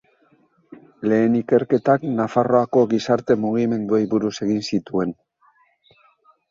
Lehen 1.11 1.35
ikerketak 1.39 2.07
Nafarroako 2.21 2.85
gizarte 2.95 3.39
mugimenduei 3.45 4.03
buruz 4.17 4.35
egin 4.49 4.69
zituen. 4.73 5.17